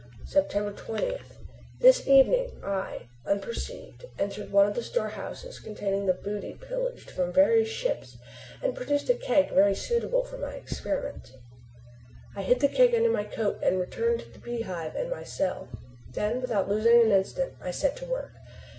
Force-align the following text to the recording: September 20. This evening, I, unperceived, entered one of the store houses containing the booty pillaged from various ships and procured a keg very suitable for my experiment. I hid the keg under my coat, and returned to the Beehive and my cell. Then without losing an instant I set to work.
September 0.25 0.71
20. 0.71 1.19
This 1.79 2.07
evening, 2.07 2.49
I, 2.63 3.07
unperceived, 3.23 4.03
entered 4.17 4.51
one 4.51 4.65
of 4.67 4.73
the 4.73 4.81
store 4.81 5.09
houses 5.09 5.59
containing 5.59 6.07
the 6.07 6.15
booty 6.15 6.55
pillaged 6.59 7.11
from 7.11 7.31
various 7.31 7.67
ships 7.69 8.17
and 8.63 8.73
procured 8.75 9.07
a 9.11 9.13
keg 9.13 9.51
very 9.51 9.75
suitable 9.75 10.23
for 10.23 10.39
my 10.39 10.53
experiment. 10.55 11.31
I 12.35 12.41
hid 12.41 12.61
the 12.61 12.67
keg 12.67 12.95
under 12.95 13.11
my 13.11 13.25
coat, 13.25 13.59
and 13.61 13.79
returned 13.79 14.21
to 14.21 14.29
the 14.31 14.39
Beehive 14.39 14.95
and 14.95 15.11
my 15.11 15.21
cell. 15.23 15.67
Then 16.15 16.41
without 16.41 16.67
losing 16.67 16.99
an 17.03 17.11
instant 17.11 17.53
I 17.61 17.69
set 17.69 17.95
to 17.97 18.05
work. 18.05 18.31